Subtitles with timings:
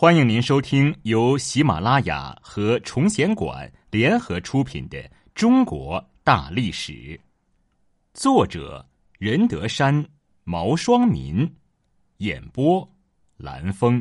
[0.00, 4.96] 欢迎您收听由喜马拉雅和崇贤馆联合出品的
[5.34, 6.92] 《中国大历史》，
[8.14, 8.88] 作者
[9.18, 10.08] 任德山、
[10.44, 11.52] 毛双民，
[12.18, 12.88] 演播
[13.38, 14.00] 蓝峰。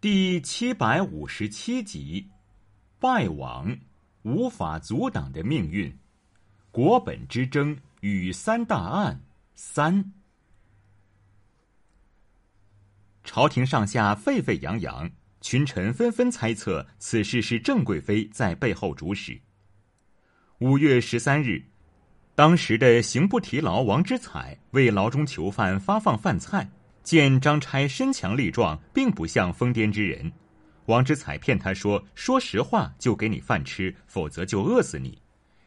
[0.00, 2.28] 第七百五十七集：
[2.98, 3.78] 败亡，
[4.22, 5.96] 无法阻挡的命运。
[6.72, 9.22] 国本之争与三大案
[9.54, 10.12] 三。
[13.26, 19.38] 朝廷上下沸沸扬扬，群臣纷纷猜测此事是郑贵妃在背后主使。
[20.60, 21.62] 五月十三日，
[22.34, 26.66] 当时的刑部提牢王之彩为牢中囚犯发放饭菜，
[27.02, 30.32] 见张差身强力壮，并不像疯癫之人。
[30.86, 35.20] 王之彩骗他说：“说实话就给你饭吃，否则就饿死你。”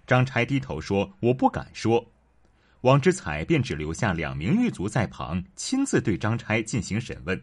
[0.07, 2.09] 张差低头说：“我不敢说。”
[2.81, 7.39] 王之彩便只留下两名狱卒在旁，亲自对张差进行审问。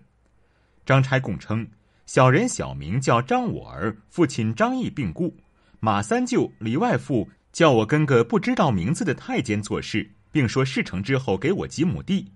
[0.86, 1.66] 张差供称，
[2.06, 5.36] 小人小名叫张我儿，父亲张毅病故，
[5.80, 12.30] 马三舅李外父叫我跟个不知道名字的太监做事，并说事成之后给我几亩地。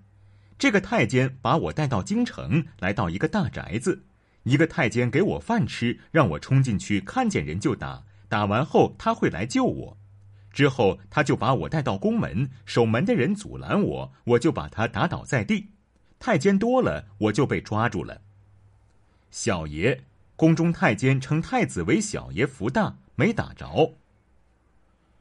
[0.58, 4.02] 这个太监把我带到京城，来到一个大宅子，
[4.42, 9.97] 一个太监给我饭吃，让我冲进去，看见人就打，打完后他会来救我。
[10.53, 15.69] 之后，他就把我带到宫门，守门的人阻拦我，我就把他打倒在地。
[16.19, 18.20] 太监多了，我就被抓住了。
[19.31, 20.00] 小爷，
[20.34, 23.95] 宫中太监称太子为小爷福大，没打着。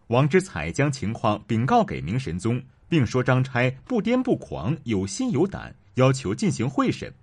[0.08, 7.14] 王之彩将情况禀告给明神宗，并说张差不癫不狂，有心有胆，要求进行会审。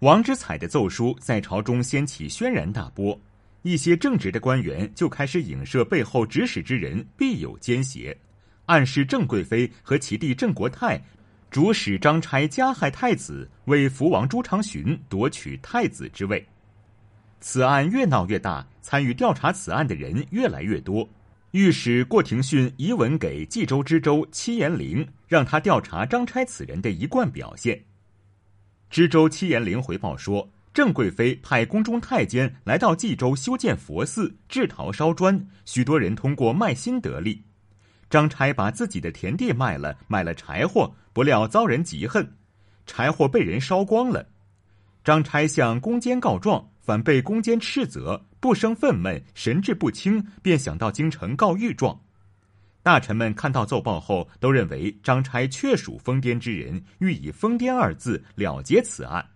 [0.00, 3.18] 王之彩的奏书在朝中掀起轩然大波。
[3.62, 8.14] 一些正直的官员就开始影射背后指使之人必有奸邪，
[8.66, 11.00] 暗示郑贵妃和其弟郑国泰
[11.54, 16.44] 主使张差加害太子，为福王朱常洵夺取太子之位。
[17.40, 21.08] 此案越闹越大，参与调查此案的人越来越多。
[21.52, 27.84] 御史过廷训遗文给冀州知州戚延龄，让他调查张差此人的一贯表现。
[28.90, 30.50] 知州戚延龄回报说。
[30.72, 37.44] 郑贵妃派宫中太监来到冀州修建佛寺、制陶烧砖，许多人通过卖心得利。
[38.14, 42.24] 张差把自己的田地卖了，买了柴火，不料遭人嫉恨，
[42.86, 44.24] 柴火被人烧光了。
[45.02, 52.00] 张差向宫监告状，反被宫监斥责，不生愤懑，神志不清，便想到京城告御状。
[52.84, 59.28] 大臣们看到奏报后，都认为张差确属疯癫之人，欲以“疯癫”二字了结此案。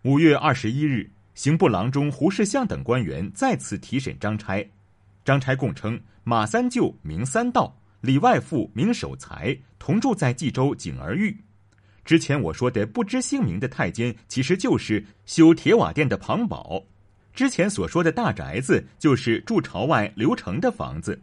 [0.00, 4.66] 五月二十一日，刑部郎中胡世相等官员再次提审张差。
[5.24, 11.36] 张差供称，马三舅名三道，李外父名守财，同住在冀州景儿峪。
[12.04, 16.82] 之前我说的不知姓名的太监，其实就是修铁瓦店的庞宝。
[17.32, 21.20] 之前所说的大宅子，就是住朝外刘成的房子。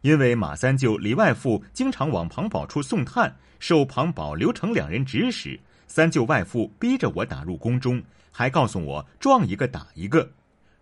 [0.00, 5.58] 因为马三舅、李外父经常往庞宝处送炭，受庞宝、刘成两人指使。
[5.86, 10.28] 三舅外父逼着我打入宫中，还告诉我撞一个打一个，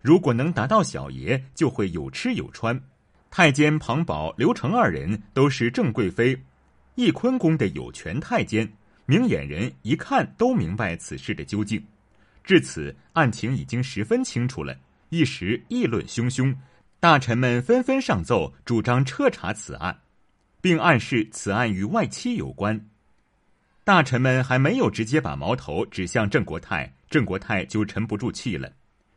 [0.03, 2.77] 如果能达到小爷，就会有吃有穿。
[3.31, 6.37] 太监庞宝、刘成二人都是郑贵妃
[6.97, 8.69] 翊坤宫的有权太监，
[9.05, 11.81] 明眼人一看都明白此事的究竟。
[12.43, 14.77] 至此，案情已经十分清楚了，
[15.07, 16.53] 一时议论汹汹，
[16.99, 19.97] 大臣们纷纷上奏主张彻查此案，
[20.59, 22.89] 并暗示此案与外戚有关。
[23.85, 28.69] 大臣们还没有直接把矛头指向郑国泰，郑国泰就沉不住气了，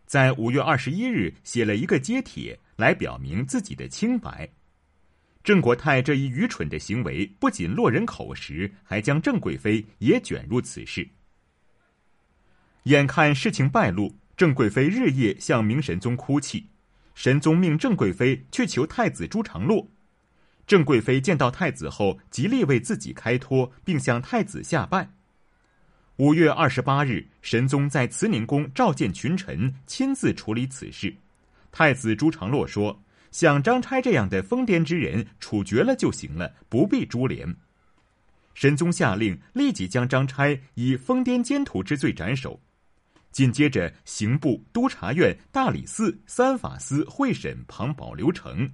[0.06, 4.48] 在五月二十一日写了一个揭帖来表明自己的清白。
[5.42, 11.08] 郑国泰这一愚蠢的行为不仅落人口实，还将郑贵妃也卷入此事。
[12.84, 16.66] 眼看事情败露，郑贵妃日夜向明神宗哭泣，
[17.14, 19.88] 神宗命郑贵妃去求太子朱常洛。
[20.66, 25.15] 郑贵妃见到太子后，极力为自己开脱，并向太子下拜。
[26.18, 31.14] 五月二十八日，神宗在慈宁宫召见群臣，亲自处理此事。
[31.70, 37.54] 太子朱常洛说：“像张差这样的疯癫之人，处决了就行了，不必株连。”
[38.54, 42.58] 神宗下令立即将张差以疯癫奸徒之罪斩首。
[43.30, 48.66] 紧接着，刑部、督察院、大理寺三法司会审庞宝、刘成。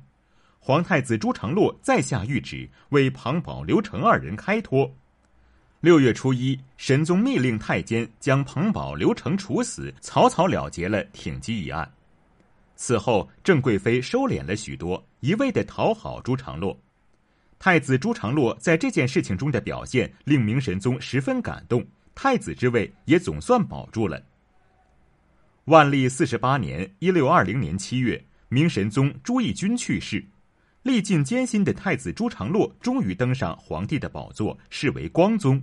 [0.60, 4.96] 皇太子朱常洛再下谕旨，为庞宝、刘成二人开脱。
[5.82, 11.92] 六月初一，神宗密令太监将彭宝、刘成处死，草草了结了挺击一案。
[12.76, 16.78] 此后，郑贵妃收敛了许多，一味的讨好朱常洛。
[17.58, 21.84] 太子朱常洛在这件事情中的表现，令明神宗十分感动，
[22.14, 24.22] 太子之位也总算保住了。
[25.64, 30.24] 万历四十八年（一六二零年）七月，明神宗朱翊钧去世，
[30.82, 35.62] 历尽艰辛的太子朱常洛终于登上皇帝的宝座，是为光宗。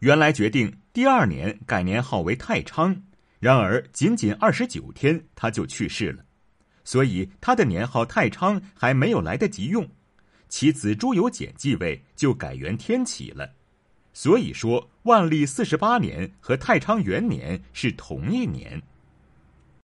[0.00, 3.02] 原来决定第二年改年号为太昌，
[3.38, 6.22] 然而仅仅二十九天他就去世了，
[6.84, 9.88] 所以他的年号太昌还没有来得及用，
[10.50, 13.50] 其子朱由检继位就改元天启了。
[14.12, 18.82] 所以说，万历四十八年和太昌元年是同一年。